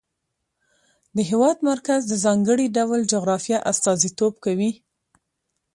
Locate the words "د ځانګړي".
2.07-2.67